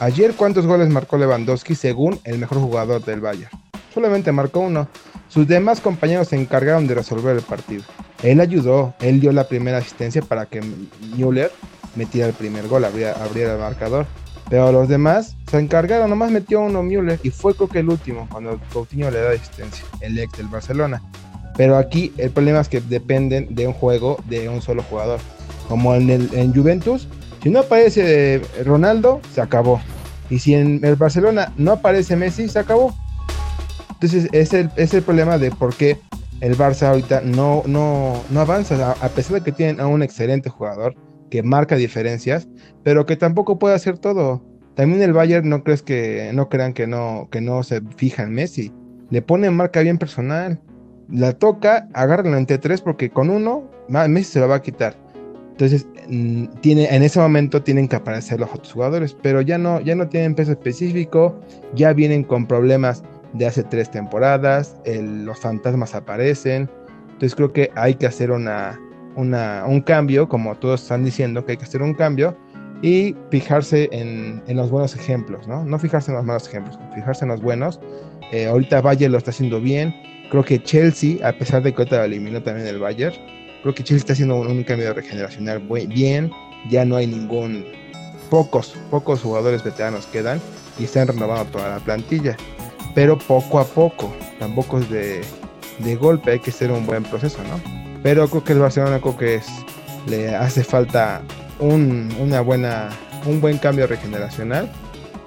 [0.00, 3.50] Ayer, ¿cuántos goles marcó Lewandowski según el mejor jugador del Bayern?
[3.94, 4.88] Solamente marcó uno.
[5.28, 7.84] Sus demás compañeros se encargaron de resolver el partido.
[8.24, 10.60] Él ayudó, él dio la primera asistencia para que
[11.16, 11.52] Müller
[11.94, 14.06] metiera el primer gol, abriera, el marcador.
[14.52, 18.28] Pero los demás se encargaron, nomás metió uno Müller y fue creo que el último
[18.30, 21.02] cuando Coutinho le da asistencia, el ex del Barcelona.
[21.56, 25.20] Pero aquí el problema es que dependen de un juego de un solo jugador.
[25.68, 27.08] Como en, el, en Juventus,
[27.42, 29.80] si no aparece Ronaldo, se acabó.
[30.28, 32.94] Y si en el Barcelona no aparece Messi, se acabó.
[33.88, 35.98] Entonces es el, es el problema de por qué
[36.42, 40.50] el Barça ahorita no, no, no avanza, a, pesar de que tienen a un excelente
[40.50, 40.94] jugador
[41.32, 42.46] que marca diferencias,
[42.82, 44.44] pero que tampoco puede hacer todo.
[44.74, 48.34] También el Bayern no crees que no crean que no, que no se fija en
[48.34, 48.70] Messi.
[49.08, 50.60] Le pone marca bien personal
[51.10, 54.94] la toca, agárrenlo entre tres porque con uno Messi se lo va a quitar.
[55.52, 59.80] Entonces, mm, tiene, en ese momento tienen que aparecer los otros jugadores, pero ya no,
[59.80, 61.40] ya no tienen peso específico,
[61.74, 66.68] ya vienen con problemas de hace tres temporadas, los fantasmas aparecen.
[67.04, 68.78] Entonces creo que hay que hacer una,
[69.16, 72.36] un cambio, como todos están diciendo que hay que hacer un cambio,
[72.82, 75.64] y fijarse en, los buenos ejemplos, ¿no?
[75.64, 77.78] No fijarse en los malos ejemplos, fijarse en los buenos.
[78.32, 79.94] Eh, ahorita Valle lo está haciendo bien,
[80.32, 83.14] Creo que Chelsea, a pesar de que ahorita lo eliminó también el Bayern,
[83.60, 86.30] creo que Chelsea está haciendo un, cambio regeneracional bien.
[86.70, 87.66] Ya no hay ningún.
[88.30, 90.40] Pocos, pocos jugadores veteranos quedan
[90.78, 92.34] y están renovando toda la plantilla.
[92.94, 95.20] Pero poco a poco, tampoco es de,
[95.80, 97.81] de golpe, hay que hacer un buen proceso, ¿no?
[98.02, 99.46] Pero creo que el Barcelona creo que es,
[100.06, 101.22] le hace falta
[101.58, 102.90] un, una buena,
[103.26, 104.70] un buen cambio regeneracional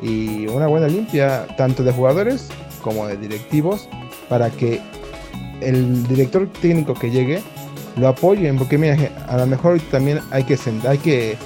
[0.01, 2.49] y una buena limpia, tanto de jugadores
[2.81, 3.87] como de directivos,
[4.29, 4.81] para que
[5.61, 7.41] el director técnico que llegue
[7.95, 10.57] lo apoyen, porque mira, a lo mejor también hay que
[10.87, 11.37] hay que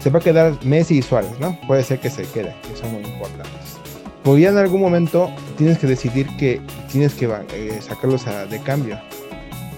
[0.00, 1.58] se va a quedar Messi y Suárez, ¿no?
[1.66, 3.78] Puede ser que se quede, que son muy importantes.
[4.22, 6.60] Pues ya en algún momento tienes que decidir que
[6.90, 8.98] tienes que eh, sacarlos de cambio.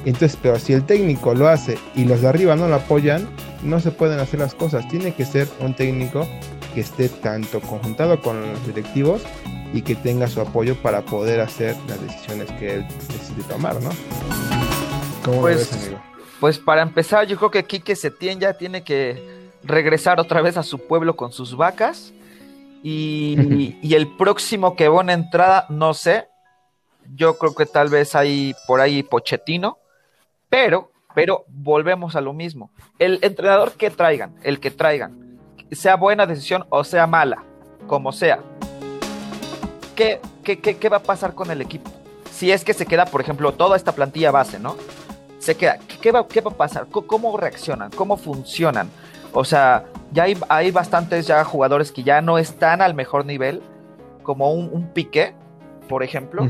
[0.06, 3.28] Entonces, pero si el técnico lo hace y los de arriba no lo apoyan,
[3.64, 4.86] no se pueden hacer las cosas.
[4.86, 6.28] Tiene que ser un técnico
[6.72, 9.22] que esté tanto conjuntado con los directivos
[9.74, 13.90] y que tenga su apoyo para poder hacer las decisiones que él decide tomar, ¿no?
[15.24, 16.02] ¿Cómo pues, ves, amigo?
[16.38, 20.62] Pues para empezar, yo creo que Quique Setién ya tiene que regresar otra vez a
[20.62, 22.12] su pueblo con sus vacas.
[22.84, 26.28] Y, y el próximo que va a entrada, no sé.
[27.16, 29.78] Yo creo que tal vez hay por ahí Pochettino.
[30.48, 32.70] Pero, pero volvemos a lo mismo.
[32.98, 35.38] El entrenador que traigan, el que traigan,
[35.72, 37.42] sea buena decisión o sea mala,
[37.86, 38.40] como sea,
[39.96, 41.90] ¿qué, qué, va a pasar con el equipo?
[42.30, 44.76] Si es que se queda, por ejemplo, toda esta plantilla base, ¿no?
[45.38, 46.86] Se queda, ¿qué va, qué va a pasar?
[46.88, 47.90] ¿Cómo reaccionan?
[47.90, 48.90] ¿Cómo funcionan?
[49.32, 53.62] O sea, ya hay, bastantes ya jugadores que ya no están al mejor nivel,
[54.22, 55.34] como un, un Piqué,
[55.88, 56.48] por ejemplo,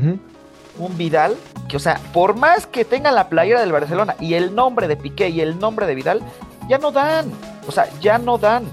[0.79, 1.35] un Vidal,
[1.67, 4.97] que o sea, por más que tengan la playera del Barcelona y el nombre de
[4.97, 6.21] Piqué y el nombre de Vidal,
[6.69, 7.31] ya no dan,
[7.67, 8.65] o sea, ya no dan.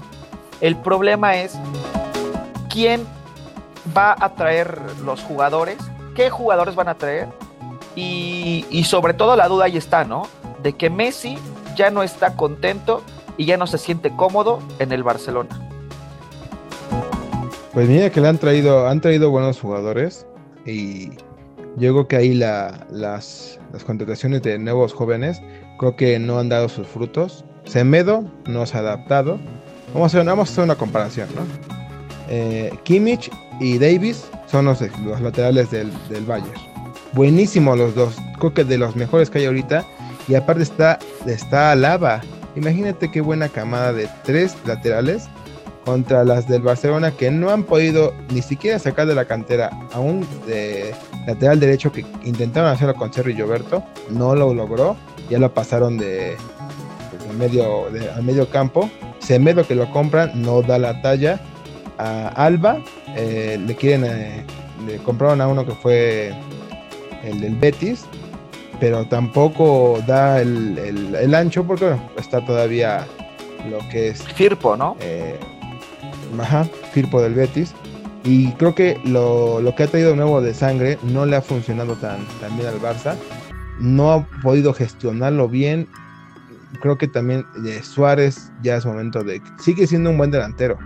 [0.61, 1.57] El problema es
[2.69, 3.05] quién
[3.95, 5.77] va a traer los jugadores,
[6.15, 7.27] qué jugadores van a traer
[7.95, 10.27] y, sobre todo la duda ahí está, ¿no?
[10.61, 11.37] De que Messi
[11.75, 13.03] ya no está contento
[13.37, 15.61] y ya no se siente cómodo en el Barcelona.
[17.73, 20.25] Pues mira que le han traído, han traído buenos jugadores
[20.65, 21.11] y
[21.77, 25.41] yo creo que ahí la, las, las contrataciones de nuevos jóvenes
[25.77, 27.45] creo que no han dado sus frutos.
[27.65, 29.39] Semedo no se ha adaptado.
[29.93, 31.41] Vamos a, hacer una comparación, ¿no?
[32.29, 34.81] Eh, Kimmich y Davis son los,
[35.21, 36.51] laterales del, del Bayern.
[37.13, 39.85] Buenísimos los dos, creo que de los mejores que hay ahorita.
[40.27, 42.21] Y aparte está, está Alaba.
[42.55, 45.27] Imagínate qué buena camada de tres laterales
[45.85, 49.99] contra las del Barcelona que no han podido ni siquiera sacar de la cantera a
[49.99, 50.27] un,
[51.25, 54.95] lateral derecho que intentaron hacerlo con Cerro y Gilberto, no lo logró,
[55.29, 56.37] ya lo pasaron de,
[57.37, 58.89] medio, al medio campo.
[59.19, 61.39] Semedo que lo compran no da la talla.
[61.97, 62.79] A Alba
[63.15, 64.45] eh, le quieren, eh,
[64.85, 66.33] le compraron a uno que fue
[67.23, 68.05] el del Betis,
[68.79, 73.07] pero tampoco da el, ancho porque está todavía
[73.69, 74.21] lo que es...
[74.23, 74.97] Firpo, ¿no?
[74.99, 75.39] Eh,
[76.39, 77.73] ajá, Firpo del Betis.
[78.25, 82.25] Y creo que lo, que ha traído nuevo de sangre no le ha funcionado tan,
[82.57, 83.15] bien al Barça.
[83.79, 85.87] No ha podido gestionarlo bien.
[86.81, 89.41] Creo que también eh, Suárez ya es momento de...
[89.59, 90.77] Sigue siendo un buen delantero,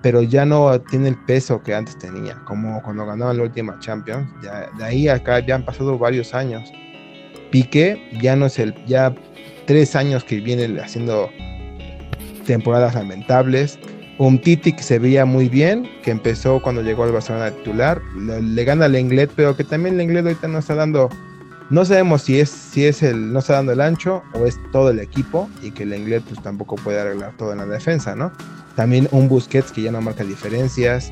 [0.00, 4.28] pero ya no tiene el peso que antes tenía, como cuando ganaba la última Champions.
[4.40, 6.70] Ya, de ahí acá ya han pasado varios años.
[7.50, 8.74] Piqué ya no es el...
[8.86, 9.12] Ya
[9.66, 11.30] tres años que viene haciendo
[12.46, 13.78] temporadas lamentables
[14.20, 18.64] un Titi que se veía muy bien, que empezó cuando llegó al Barcelona titular, le,
[18.64, 21.08] gana al Lenglet, pero que también el Lenglet ahorita no está dando,
[21.70, 24.90] no sabemos si es, si es el, no está dando el ancho o es todo
[24.90, 28.30] el equipo y que el Lenglet pues tampoco puede arreglar todo en la defensa, ¿no?
[28.76, 31.10] También un Busquets que ya no marca diferencias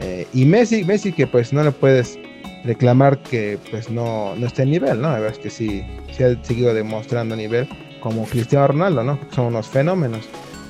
[0.00, 2.18] eh, y Messi, Messi que pues no le puedes
[2.64, 5.12] reclamar que pues no, no esté en nivel, ¿no?
[5.12, 7.68] La verdad es que sí, sí ha seguido demostrando nivel
[8.00, 9.16] como Cristiano Ronaldo, ¿no?
[9.30, 10.28] Son unos fenómenos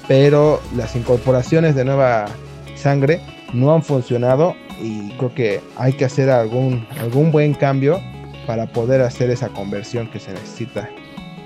[0.09, 2.25] pero las incorporaciones de nueva
[2.75, 3.21] sangre
[3.53, 8.01] no han funcionado y creo que hay que hacer algún, algún buen cambio
[8.47, 10.88] para poder hacer esa conversión que se necesita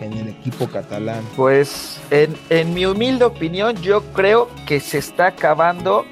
[0.00, 1.22] en el equipo catalán.
[1.36, 6.04] Pues en, en mi humilde opinión yo creo que se está acabando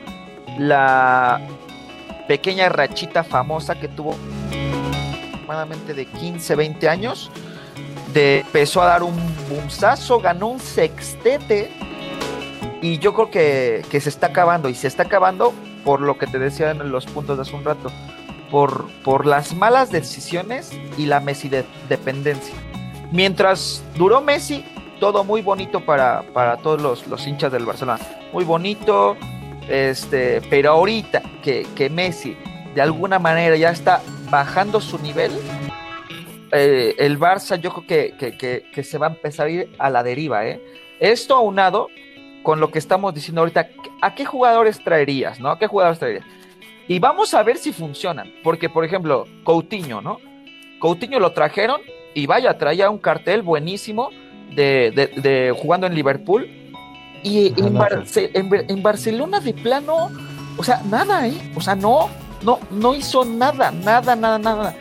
[0.59, 1.41] la
[2.27, 4.17] pequeña rachita famosa que tuvo
[5.29, 7.31] aproximadamente de 15, 20 años.
[8.13, 9.17] De, empezó a dar un
[9.49, 11.71] bumsazo, ganó un sextete
[12.83, 15.53] y yo creo que, se está acabando, y se está acabando
[15.85, 17.91] por lo que te decía en los puntos de hace un rato,
[18.51, 22.55] por, por las malas decisiones y la Messi de, dependencia.
[23.13, 24.65] Mientras duró Messi,
[24.99, 28.01] todo muy bonito para, para todos los, los, hinchas del Barcelona.
[28.33, 29.17] Muy bonito,
[29.69, 32.37] este, pero ahorita que, que Messi
[32.75, 35.33] de alguna manera ya está bajando su nivel,
[36.53, 37.87] eh, el Barça yo creo
[38.19, 40.47] que, que, que, se va a empezar a ir a la deriva.
[40.47, 40.61] ¿eh?
[40.99, 41.89] Esto aunado
[42.43, 43.69] con lo que estamos diciendo ahorita,
[44.01, 45.51] ¿a qué jugadores traerías, no?
[45.51, 46.25] ¿A qué jugadores traerías?
[46.89, 50.19] Y vamos a ver si funcionan, porque por ejemplo, Coutinho, ¿no?
[50.81, 51.81] Coutinho lo trajeron
[52.15, 54.11] y vaya, traía un cartel buenísimo
[54.55, 56.49] de, jugando en Liverpool
[57.23, 57.79] y en,
[58.69, 60.11] en, Barcelona de plano,
[60.57, 61.35] o sea, nada, ¿eh?
[61.55, 62.09] O sea, no,
[62.43, 64.75] no, no hizo nada, nada, nada, nada.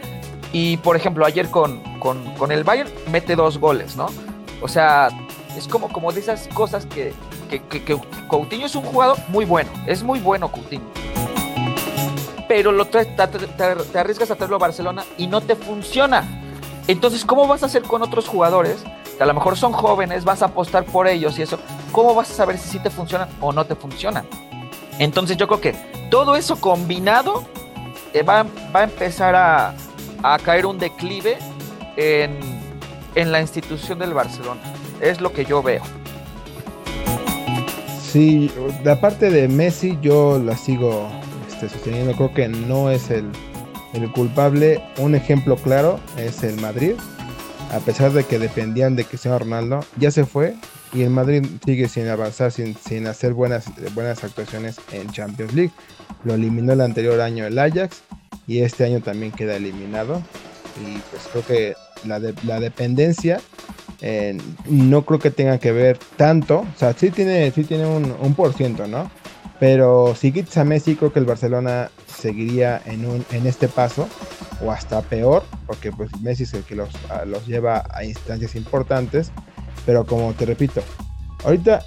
[0.51, 4.07] Y por ejemplo, ayer con, con, con el Bayern mete dos goles, ¿no?
[4.61, 5.09] O sea,
[5.59, 7.13] es como, como de esas cosas que,
[7.49, 10.85] que, Coutinho es un jugador muy bueno, es muy bueno Coutinho.
[12.47, 12.99] Pero lo te,
[13.95, 16.23] arriesgas a traerlo a Barcelona y no te funciona.
[16.87, 18.83] Entonces, ¿cómo vas a hacer con otros jugadores
[19.17, 21.59] que a lo mejor son jóvenes, vas a apostar por ellos y eso?
[21.91, 24.25] ¿Cómo vas a saber si sí te funcionan o no te funcionan?
[24.97, 25.75] Entonces, yo creo que
[26.09, 27.43] todo eso combinado
[28.13, 29.75] eh, va, a empezar a,
[30.43, 31.37] caer un declive
[31.97, 32.39] en,
[33.15, 34.61] en la institución del Barcelona.
[35.01, 35.81] Es lo que yo veo.
[38.11, 38.51] Sí,
[38.83, 41.07] la parte de Messi yo la sigo
[41.47, 43.29] este, sosteniendo, creo que no es el,
[44.15, 44.81] culpable.
[44.97, 46.93] Un ejemplo claro es el Madrid,
[47.71, 50.55] a pesar de que dependían de Cristiano Ronaldo, ya se fue
[50.91, 55.73] y el Madrid sigue sin avanzar, sin, sin hacer buenas, buenas actuaciones en Champions League.
[56.23, 58.01] Lo eliminó el anterior año el Ajax
[58.47, 60.21] y este año también queda eliminado.
[60.83, 63.39] Y pues creo que la, la dependencia
[64.01, 64.37] eh,
[64.69, 66.59] no creo que tenga que ver tanto.
[66.59, 69.09] O sea, sí tiene, sí tiene un, por ciento, ¿no?
[69.59, 74.07] Pero si quitas a Messi, creo que el Barcelona seguiría en, un, este paso,
[74.63, 76.89] o hasta peor, porque pues Messi es el que los,
[77.25, 79.31] los lleva a instancias importantes.
[79.85, 80.81] Pero como te repito,
[81.43, 81.83] ahorita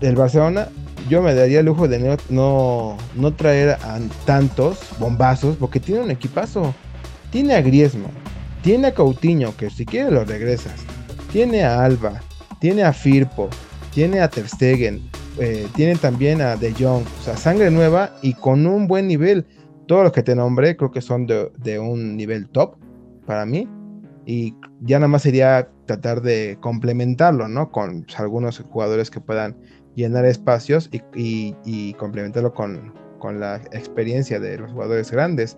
[0.00, 0.68] el Barcelona,
[1.08, 2.96] yo me daría el lujo de no,
[3.36, 3.78] traer
[4.24, 6.74] tantos bombazos, porque tiene un equipazo.
[7.30, 8.12] Tiene a Griezmann,
[8.62, 10.84] tiene a Coutinho, que si quiere lo regresas
[11.34, 12.20] tiene a Alba,
[12.60, 13.48] tiene a Firpo,
[13.92, 15.02] tiene a Ter Stegen,
[15.40, 19.44] eh, tiene también a De Jong, o sea, sangre nueva y con un buen nivel.
[19.88, 22.76] Todos los que te nombré creo que son de, un nivel top
[23.26, 23.68] para mí.
[24.24, 27.72] Y ya nada más sería tratar de complementarlo, ¿no?
[27.72, 29.56] Con pues, algunos jugadores que puedan
[29.96, 32.94] llenar espacios y, complementarlo con,
[33.40, 35.56] la experiencia de los jugadores grandes.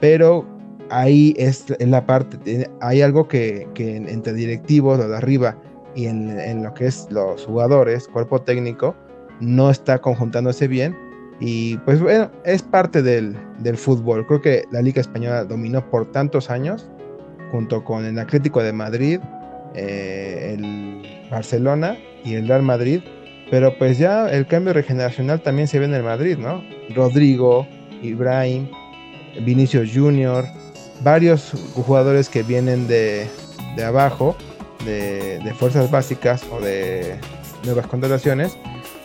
[0.00, 0.44] Pero
[0.90, 5.56] ahí es la parte, hay algo que, entre directivos, de arriba
[5.94, 8.94] y en, lo que es los jugadores, cuerpo técnico,
[9.40, 10.96] no está conjuntándose bien
[11.40, 14.26] Y pues bueno, es parte del, del fútbol.
[14.26, 16.88] Creo que la Liga Española dominó por tantos años,
[17.50, 19.20] junto con el Atlético de Madrid,
[19.74, 23.00] eh, el Barcelona y el Real Madrid.
[23.50, 26.62] Pero pues ya el cambio regeneracional también se ve en el Madrid, ¿no?
[26.94, 27.66] Rodrigo,
[28.02, 28.68] Ibrahim,
[29.44, 30.44] Vinicius Junior,
[31.02, 33.28] varios jugadores que vienen de,
[33.76, 34.36] de abajo,
[34.84, 37.18] de, de, fuerzas básicas o de
[37.64, 38.56] nuevas contrataciones,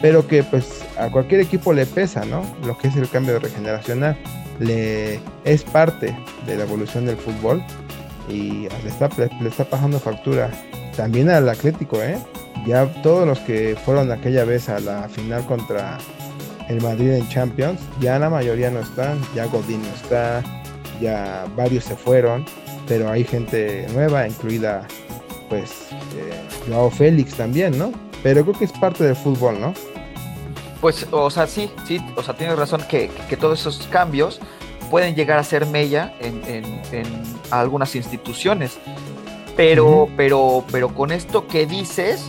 [0.01, 2.43] pero que pues a cualquier equipo le pesa, ¿no?
[2.65, 4.17] Lo que es el cambio regeneracional,
[4.59, 7.63] le, es parte de la evolución del fútbol
[8.27, 10.49] y le está, le está pasando factura
[10.95, 12.17] también al Atlético, ¿eh?
[12.65, 15.97] Ya todos los que fueron aquella vez a la final contra
[16.67, 20.43] el Madrid en Champions, ya la mayoría no están, ya Godín no está,
[20.99, 22.45] ya varios se fueron,
[22.87, 24.87] pero hay gente nueva, incluida
[25.49, 27.91] pues eh, Joao Félix también, ¿no?
[28.21, 29.73] Pero creo que es parte del fútbol, ¿no?
[30.81, 34.39] Pues, o sea, sí, sí, o sea, tienes razón que, que todos esos cambios
[34.89, 38.77] pueden llegar a ser mella en, en, en algunas instituciones.
[39.55, 40.13] Pero, uh -huh.
[40.15, 42.25] pero, pero con esto que dices,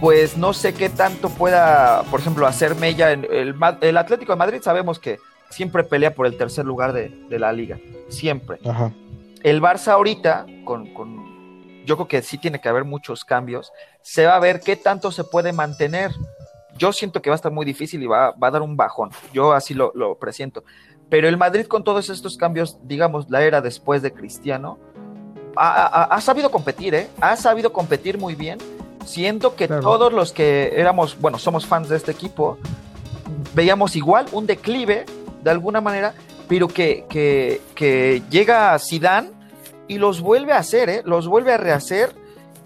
[0.00, 4.38] pues no sé qué tanto pueda, por ejemplo, hacer mella en el, el Atlético de
[4.38, 4.60] Madrid.
[4.62, 5.20] Sabemos que
[5.52, 8.58] siempre pelea por el tercer lugar de, de la liga, siempre.
[8.64, 8.92] Ajá.
[9.42, 14.26] El Barça ahorita, con, con, yo creo que sí tiene que haber muchos cambios, se
[14.26, 16.12] va a ver qué tanto se puede mantener.
[16.78, 19.10] Yo siento que va a estar muy difícil y va, va a dar un bajón.
[19.32, 20.64] Yo así lo, lo presiento.
[21.10, 24.78] Pero el Madrid con todos estos cambios, digamos, la era después de Cristiano,
[25.54, 27.08] ha, ha, ha sabido competir, ¿eh?
[27.20, 28.58] Ha sabido competir muy bien,
[29.04, 32.56] siendo que todos los que éramos, bueno, somos fans de este equipo,
[33.54, 35.04] veíamos igual un declive,
[35.42, 36.14] de alguna manera,
[36.48, 39.30] pero que, que, que llega Zidane
[39.88, 41.02] y los vuelve a hacer, ¿eh?
[41.04, 42.14] Los vuelve a rehacer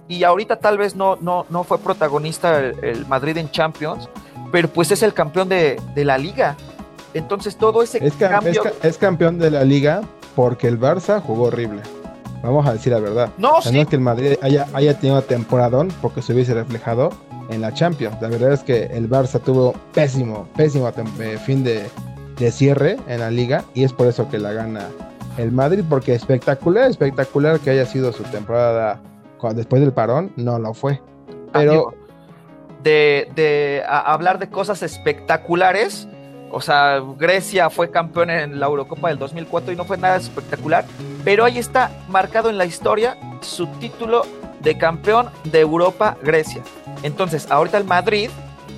[0.08, 4.08] y ahorita tal vez no, no, no fue protagonista el, el Madrid en Champions,
[4.52, 6.56] pero pues es el campeón de, de la liga.
[7.14, 8.64] Entonces todo ese es, cambio...
[8.64, 10.02] es, es, campeón de la liga
[10.34, 11.82] porque el Barça jugó horrible.
[12.42, 13.30] Vamos a decir la verdad.
[13.38, 13.76] No, o sea, sí.
[13.76, 17.10] no es que el Madrid haya, haya tenido temporadón porque se hubiese reflejado
[17.48, 18.16] en la Champions.
[18.20, 20.88] La verdad es que el Barça tuvo pésimo, pésimo
[21.20, 21.86] eh, fin de,
[22.38, 24.88] de cierre en la liga y es por eso que la gana
[25.38, 29.00] el Madrid porque espectacular, espectacular que haya sido su temporada
[29.54, 31.00] después del parón, no lo fue.
[31.52, 31.94] Pero
[32.82, 36.08] de, de hablar de cosas espectaculares,
[36.50, 40.84] o sea, Grecia fue campeón en la Eurocopa del 2004 y no fue nada espectacular,
[41.24, 44.22] pero ahí está marcado en la historia su título
[44.60, 46.62] de campeón de Europa Grecia.
[47.02, 48.30] Entonces, ahorita el Madrid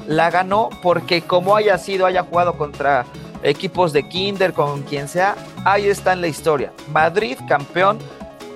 [0.06, 3.04] la ganó porque como haya sido, haya jugado contra
[3.42, 6.72] equipos de Kinder, con quien sea, ahí está en la historia.
[6.92, 7.98] Madrid campeón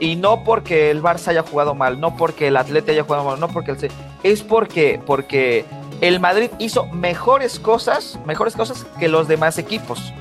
[0.00, 3.40] y no porque el Barça haya jugado mal, no porque el Atleta haya jugado mal,
[3.40, 3.90] no porque el
[4.22, 5.64] es porque porque
[6.00, 10.12] el Madrid hizo mejores cosas, mejores cosas que los demás equipos.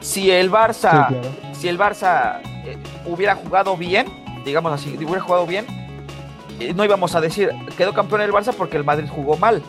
[0.00, 1.28] Si el Barça, sí, claro.
[1.52, 4.06] si el Barça eh, hubiera jugado bien,
[4.44, 5.66] digamos así, hubiera jugado bien,
[6.60, 9.62] eh, no íbamos a decir quedó campeón el Barça porque el Madrid jugó mal.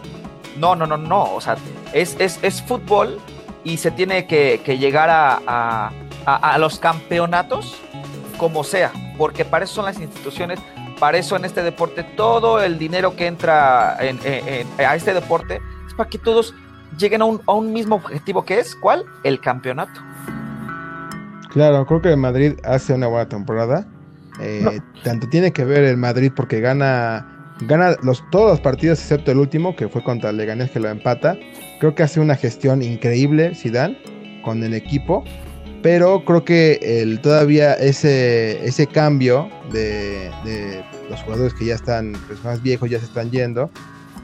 [0.57, 1.33] No, no, no, no.
[1.33, 1.57] O sea,
[1.93, 3.19] es, es, es fútbol
[3.67, 5.91] y se tiene que, que llegar a, a,
[6.25, 7.75] a, a, los campeonatos
[8.37, 10.57] como sea, porque para eso son las instituciones,
[10.99, 15.13] para eso en este deporte, todo el dinero que entra en, en, en, a este
[15.13, 16.55] deporte es para que todos
[16.97, 19.03] lleguen a un, a un mismo objetivo que es, ¿cuál?
[19.23, 19.99] El campeonato.
[21.49, 23.85] Claro, creo que el Madrid hace una buena temporada.
[24.39, 24.71] Eh, no.
[25.03, 29.37] Tanto tiene que ver el Madrid porque gana gana los, todos los partidos excepto el
[29.37, 31.37] último que fue contra el Leganés que lo empata.
[31.79, 33.97] Creo que hace una gestión increíble Zidane
[34.43, 35.23] con el equipo,
[35.81, 42.13] pero creo que el, todavía ese, ese cambio de, de, los jugadores que ya están
[42.27, 43.69] pues, más viejos ya se están yendo,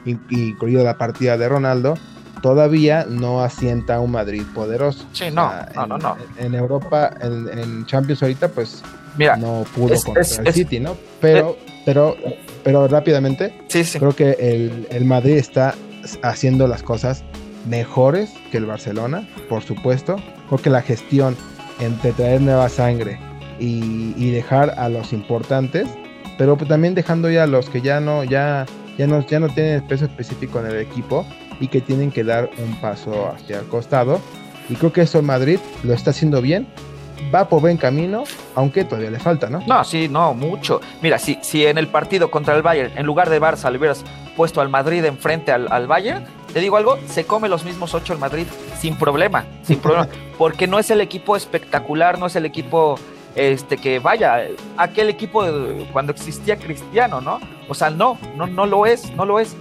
[0.04, 1.94] incluido la partida de Ronaldo,
[2.42, 5.06] todavía no asienta un Madrid poderoso.
[5.12, 8.82] Sí, no, no, en, no, no, En Europa, en, en Champions ahorita, pues
[9.16, 10.96] Mira, no pudo es, contra es, el es, City, ¿no?
[11.20, 12.16] Pero, pero,
[12.62, 13.98] pero rápidamente, sí, sí.
[13.98, 15.74] creo que el, el, Madrid está
[16.22, 17.24] haciendo las cosas
[17.68, 20.16] mejores que el Barcelona, por supuesto.
[20.48, 21.36] Creo que la gestión
[21.80, 23.18] entre traer nueva sangre
[23.58, 25.88] y, y dejar a los importantes,
[26.38, 28.66] pero también dejando ya a los que ya no, ya,
[28.98, 31.26] ya no, ya no tienen peso específico en el equipo
[31.60, 34.20] y que tienen que dar un paso hacia el costado.
[34.68, 36.66] Y creo que eso el Madrid lo está haciendo bien
[37.32, 39.60] va por buen camino, aunque todavía le falta, ¿no?
[39.66, 40.80] No, sí, no, mucho.
[41.02, 44.04] Mira, si, si en el partido contra el Bayern, en lugar de Barça, le hubieras
[44.36, 48.12] puesto al Madrid enfrente al, al Bayern, te digo algo, se come los mismos ocho
[48.12, 48.46] el Madrid
[48.78, 50.08] sin problema, sin problema,
[50.38, 52.96] porque no es el equipo espectacular, no es el equipo
[53.34, 54.46] este que vaya,
[54.76, 57.40] aquel equipo de, cuando existía Cristiano, ¿no?
[57.68, 59.56] O sea, no, no, no lo es, no lo es.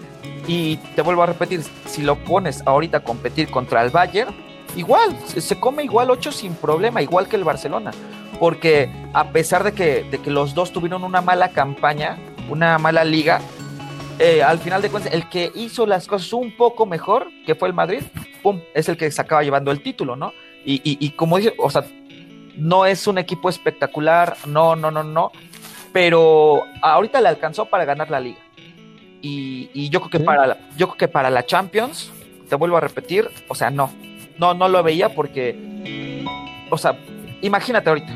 [0.47, 4.35] Y te vuelvo a repetir, si lo pones ahorita a competir contra el Bayern,
[4.75, 7.91] igual, se come igual 8 sin problema, igual que el Barcelona.
[8.39, 12.17] Porque a pesar de que, de que los dos tuvieron una mala campaña,
[12.49, 13.41] una mala liga,
[14.19, 17.67] eh, al final de cuentas, el que hizo las cosas un poco mejor, que fue
[17.67, 18.03] el Madrid,
[18.41, 20.33] pum, es el que se acaba llevando el título, ¿no?
[20.65, 21.83] Y, y, como dice, o sea,
[22.55, 25.31] no es un equipo espectacular, no, no, no, no,
[25.91, 28.39] pero ahorita le alcanzó para ganar la liga.
[29.21, 32.11] Y, y yo creo que para la, yo creo que para la Champions,
[32.47, 33.91] te vuelvo a repetir, o sea, no,
[34.37, 36.23] no, no lo veía porque,
[36.69, 36.97] o sea,
[37.41, 38.13] imagínate ahorita,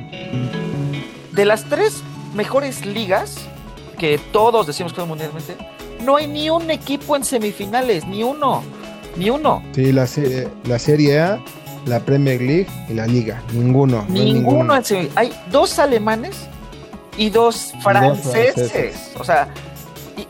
[1.32, 2.04] de las tres
[2.34, 3.48] mejores ligas
[3.98, 5.56] que todos decimos que mundialmente,
[6.04, 8.64] no hay ni un equipo en semifinales, ni uno,
[9.16, 9.64] ni uno.
[9.74, 10.08] Sí, la,
[10.66, 11.40] la Serie A,
[11.86, 14.06] la Premier League y la Liga, ninguno.
[14.08, 16.48] Ninguno, en Hay dos alemanes
[17.18, 19.14] y dos franceses.
[19.20, 19.50] O sea,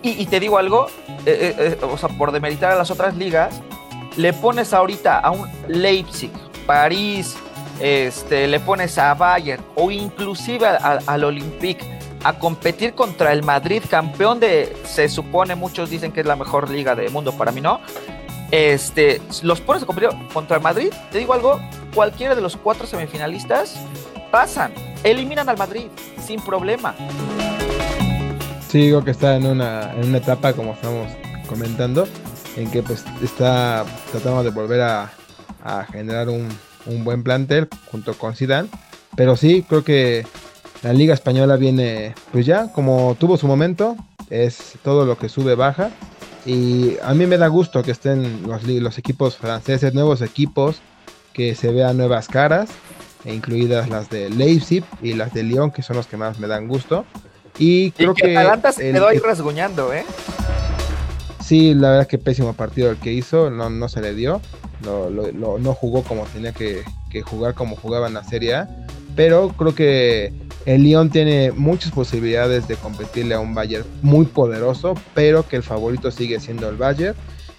[0.01, 0.87] y, te digo algo,
[1.25, 3.61] eh, eh, eh, o sea, por demeritar a las otras ligas,
[4.17, 6.31] le pones ahorita a un Leipzig,
[6.65, 7.37] París,
[7.79, 14.39] este, le pones a Bayern o inclusive al Olympique a competir contra el Madrid, campeón
[14.39, 17.79] de, se supone, muchos dicen que es la mejor liga del mundo, para mí no.
[18.49, 21.59] Este, los pones a competir contra el Madrid, te digo algo,
[21.93, 23.75] cualquiera de los cuatro semifinalistas
[24.31, 25.87] pasan, eliminan al Madrid
[26.25, 26.95] sin problema.
[28.67, 31.11] Sí, digo que está en una, en una etapa, como estamos
[31.47, 32.07] comentando,
[32.57, 35.11] en que pues está tratando de volver a,
[35.63, 36.49] a generar un,
[36.87, 38.67] un buen plantel junto con Zidane.
[39.15, 40.25] Pero sí, creo que
[40.83, 43.95] la Liga Española viene, pues ya, como tuvo su momento,
[44.29, 45.91] es todo lo que sube baja.
[46.45, 50.81] Y a mí me da gusto que estén los, los equipos franceses, nuevos equipos,
[51.33, 52.69] que se vean nuevas caras,
[53.25, 56.47] e incluidas las de Leipzig y las de Lyon, que son los que más me
[56.47, 57.05] dan gusto.
[57.59, 58.37] Y creo que, que.
[58.37, 60.05] Atalanta se quedó ahí rasguñando, ¿eh?
[61.47, 64.41] Sí, la verdad es que pésimo partido el que hizo, no, no se le dio.
[64.83, 68.69] no jugó como tenía que, que jugar, como jugaba en la Serie A.
[69.15, 70.33] Pero creo que
[70.65, 75.63] el Lyon tiene muchas posibilidades de competirle a un Bayern muy poderoso, pero que el
[75.63, 77.15] favorito sigue siendo el Bayern.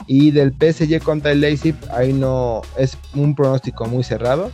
[0.06, 4.50] Y del PSG contra el Leipzig, ahí no es un pronóstico muy cerrado.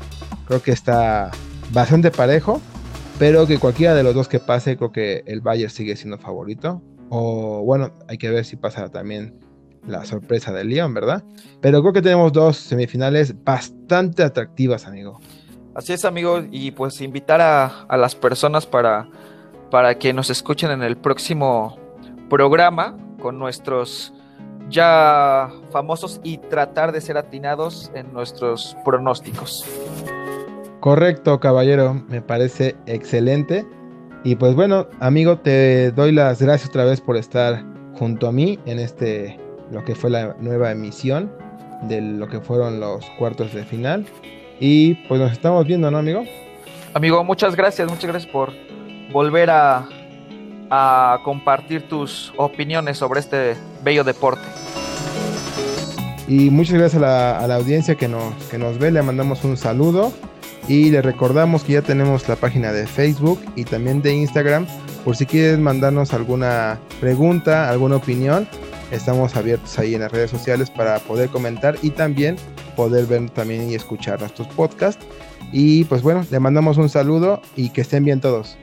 [0.47, 1.33] Creo que está
[1.73, 2.61] bastante parejo,
[3.19, 6.81] pero que cualquiera de los dos que pase, creo que el Bayern sigue siendo favorito.
[7.11, 9.39] O bueno, hay que ver si pasa también
[9.87, 11.23] la sorpresa del Lyon, ¿verdad?
[11.61, 15.21] Pero creo que tenemos dos semifinales bastante atractivas, amigo.
[15.75, 19.09] Así es, amigos, y pues invitar a, las personas para,
[19.71, 21.77] para que nos escuchen en el próximo
[22.31, 24.13] programa con nuestros
[24.69, 29.65] ya famosos y tratar de ser atinados en nuestros pronósticos.
[30.81, 33.67] Correcto, caballero, me parece excelente.
[34.27, 37.63] Y pues bueno, amigo, te doy las gracias otra vez por estar
[37.99, 39.39] junto a mí en este,
[39.71, 41.31] lo que fue la nueva emisión
[41.83, 44.07] de lo que fueron los cuartos de final.
[44.59, 46.25] Y pues nos estamos viendo, ¿no, amigo?
[46.95, 48.51] Amigo, muchas gracias, muchas gracias por
[49.13, 49.87] volver a,
[50.71, 54.41] a compartir tus opiniones sobre este bello deporte.
[56.27, 59.45] Y muchas gracias a la, a la audiencia que nos, que nos ve, le mandamos
[59.45, 60.15] un saludo
[60.69, 64.67] y le recordamos que ya tenemos la página de Facebook y también de Instagram
[65.05, 68.49] por si quieres mandarnos alguna pregunta, alguna opinión.
[68.91, 72.37] Estamos abiertos ahí en las redes sociales para poder comentar y también
[72.77, 75.05] poder ver también y escuchar nuestros podcasts.
[75.53, 78.57] Y pues bueno, le mandamos un saludo y que estén bien todos.